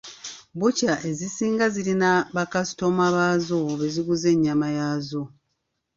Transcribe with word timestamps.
Bbukya 0.53 0.93
ezisinga 1.09 1.65
zirina 1.73 2.11
ba 2.35 2.43
kaasitoma 2.51 3.05
baazo 3.15 3.57
be 3.79 3.85
ziguza 3.93 4.27
ennyama 4.33 4.67
yaazo. 4.77 5.23